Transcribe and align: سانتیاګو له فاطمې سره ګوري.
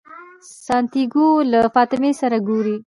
سانتیاګو 0.65 1.27
له 1.51 1.59
فاطمې 1.73 2.11
سره 2.21 2.37
ګوري. 2.47 2.75